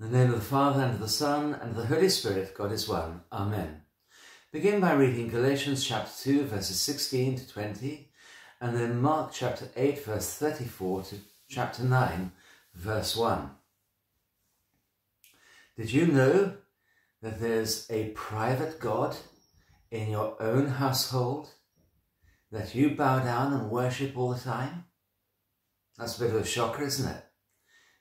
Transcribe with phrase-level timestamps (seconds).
[0.00, 2.54] In the name of the Father, and of the Son, and of the Holy Spirit,
[2.54, 3.20] God is one.
[3.30, 3.82] Amen.
[4.50, 8.08] Begin by reading Galatians chapter 2, verses 16 to 20,
[8.62, 11.16] and then Mark chapter 8, verse 34 to
[11.50, 12.32] chapter 9,
[12.74, 13.50] verse 1.
[15.76, 16.54] Did you know
[17.20, 19.14] that there's a private God
[19.90, 21.50] in your own household
[22.50, 24.86] that you bow down and worship all the time?
[25.98, 27.22] That's a bit of a shocker, isn't it?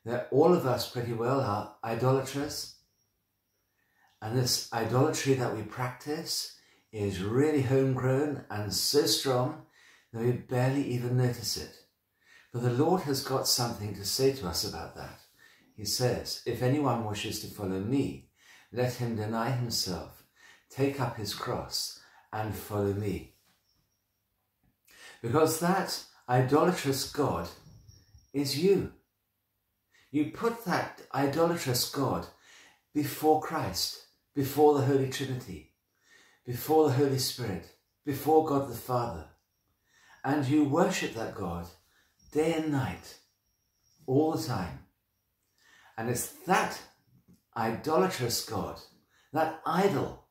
[0.09, 2.75] That all of us pretty well are idolaters.
[4.21, 6.57] And this idolatry that we practice
[6.91, 9.61] is really homegrown and so strong
[10.11, 11.83] that we barely even notice it.
[12.51, 15.19] But the Lord has got something to say to us about that.
[15.75, 18.29] He says, If anyone wishes to follow me,
[18.73, 20.23] let him deny himself,
[20.71, 21.99] take up his cross,
[22.33, 23.35] and follow me.
[25.21, 27.47] Because that idolatrous God
[28.33, 28.93] is you.
[30.11, 32.27] You put that idolatrous God
[32.93, 35.73] before Christ, before the Holy Trinity,
[36.45, 37.71] before the Holy Spirit,
[38.05, 39.25] before God the Father.
[40.23, 41.67] And you worship that God
[42.31, 43.17] day and night,
[44.05, 44.79] all the time.
[45.97, 46.79] And it's that
[47.55, 48.79] idolatrous God,
[49.33, 50.25] that idol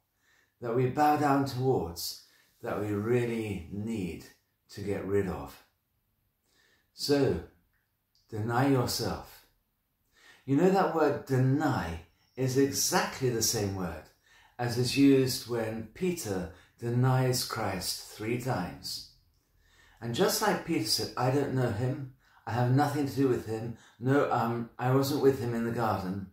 [0.60, 2.24] that we bow down towards,
[2.62, 4.24] that we really need
[4.70, 5.62] to get rid of.
[6.94, 7.40] So,
[8.30, 9.37] deny yourself
[10.48, 12.00] you know that word deny
[12.34, 14.04] is exactly the same word
[14.58, 19.10] as is used when Peter denies Christ three times.
[20.00, 22.14] And just like Peter said, I don't know him,
[22.46, 25.70] I have nothing to do with him, no, um, I wasn't with him in the
[25.70, 26.28] garden.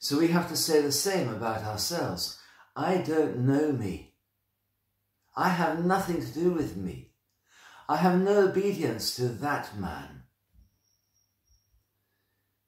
[0.00, 2.36] So we have to say the same about ourselves.
[2.74, 4.16] I don't know me.
[5.36, 7.12] I have nothing to do with me.
[7.88, 10.20] I have no obedience to that man.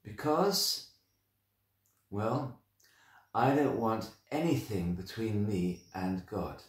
[0.05, 0.89] Because,
[2.11, 2.61] well,
[3.35, 6.63] I don't want anything between me and God.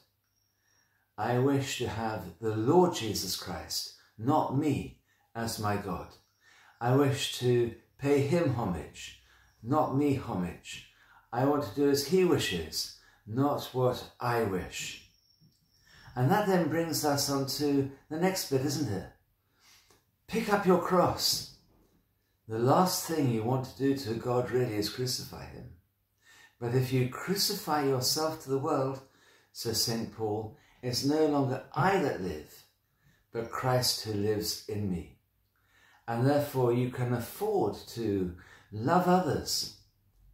[1.18, 5.00] I wish to have the Lord Jesus Christ, not me,
[5.36, 6.08] as my God.
[6.80, 9.22] I wish to pay him homage,
[9.62, 10.90] not me homage.
[11.32, 15.10] I want to do as he wishes, not what I wish.
[16.16, 19.08] And that then brings us on to the next bit, isn't it?
[20.28, 21.53] Pick up your cross.
[22.48, 25.70] The last thing you want to do to God really is crucify him.
[26.60, 29.00] But if you crucify yourself to the world,
[29.54, 30.14] says St.
[30.14, 32.64] Paul, it's no longer I that live,
[33.32, 35.20] but Christ who lives in me.
[36.06, 38.36] And therefore you can afford to
[38.74, 39.78] love others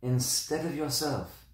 [0.02, 1.46] instead of yourself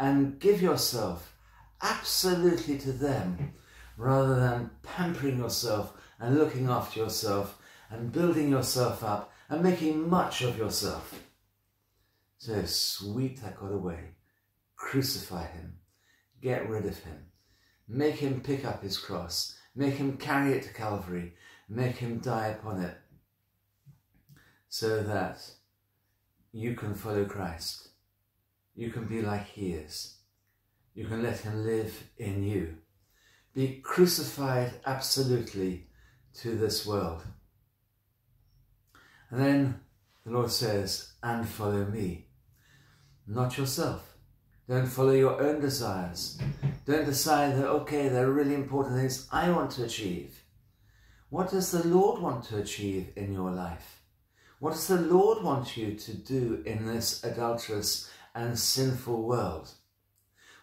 [0.00, 1.36] and give yourself
[1.82, 3.54] absolutely to them
[3.96, 7.58] rather than pampering yourself and looking after yourself
[7.90, 11.22] and building yourself up and making much of yourself.
[12.38, 14.00] So sweet that God away.
[14.74, 15.76] Crucify him.
[16.42, 17.26] Get rid of him.
[17.86, 19.56] Make him pick up his cross.
[19.76, 21.34] Make him carry it to Calvary.
[21.68, 22.96] Make him die upon it.
[24.68, 25.40] So that
[26.50, 27.90] you can follow Christ.
[28.74, 30.16] You can be like he is.
[30.94, 32.74] You can let him live in you.
[33.54, 35.86] Be crucified absolutely
[36.40, 37.22] to this world.
[39.30, 39.80] And then
[40.24, 42.26] the Lord says, and follow me.
[43.26, 44.16] Not yourself.
[44.68, 46.38] Don't follow your own desires.
[46.86, 50.42] Don't decide that, okay, there are really important things I want to achieve.
[51.28, 54.00] What does the Lord want to achieve in your life?
[54.60, 59.70] What does the Lord want you to do in this adulterous and sinful world?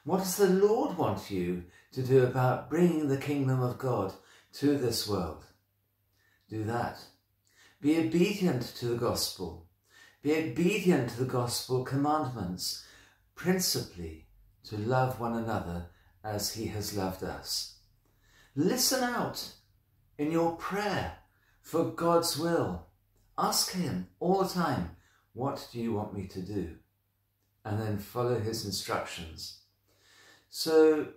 [0.04, 4.14] What does the Lord want you to do about bringing the kingdom of God
[4.54, 5.44] to this world?
[6.50, 7.00] Do that.
[7.82, 9.66] Be obedient to the gospel.
[10.22, 12.86] Be obedient to the gospel commandments,
[13.34, 14.28] principally
[14.66, 15.88] to love one another
[16.24, 17.80] as he has loved us.
[18.56, 19.54] Listen out
[20.20, 21.18] in your prayer
[21.62, 22.86] for God's will.
[23.36, 24.92] Ask him all the time,
[25.34, 26.76] what do you want me to do?
[27.66, 29.62] And then follow his instructions.
[30.52, 31.08] So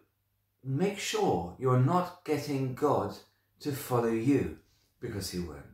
[0.62, 3.14] make sure you're not getting God
[3.60, 4.58] to follow you
[4.98, 5.73] because he won't.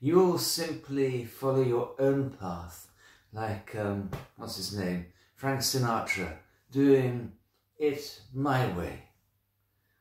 [0.00, 2.88] You'll simply follow your own path,
[3.32, 5.06] like, um, what's his name?
[5.34, 6.36] Frank Sinatra,
[6.70, 7.32] doing
[7.78, 9.04] it my way.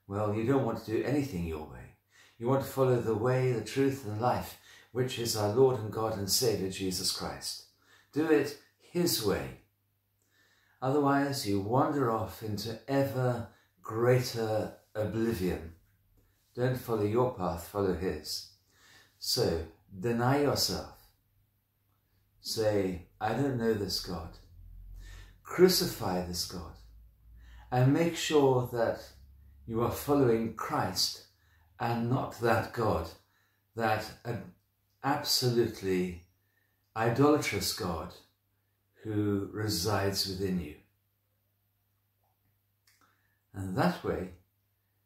[0.08, 1.96] Well, you don't want to do anything your way.
[2.38, 4.60] You want to follow the way, the truth, and life,
[4.92, 7.68] which is our Lord and God and Saviour, Jesus Christ.
[8.12, 9.62] Do it His way.
[10.82, 13.48] Otherwise, you wander off into ever
[13.82, 15.74] greater oblivion.
[16.54, 18.52] Don't follow your path, follow His.
[19.18, 19.66] So,
[20.00, 20.92] deny yourself.
[22.42, 24.30] say, I don't know this God.
[25.42, 26.74] Crucify this God
[27.72, 29.00] and make sure that
[29.66, 31.26] you are following Christ
[31.80, 33.08] and not that God,
[33.76, 34.06] that
[35.04, 36.24] absolutely
[36.96, 38.14] idolatrous God
[39.04, 40.76] who resides within you.
[43.54, 44.30] And that way,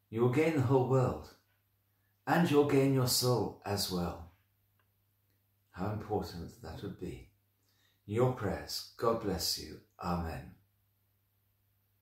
[0.10, 1.30] you will gain the whole world
[2.26, 4.29] and you'll gain your soul as well.
[5.80, 7.30] How important that would be.
[8.06, 8.92] Your prayers.
[8.98, 9.80] God bless you.
[10.04, 10.59] Amen.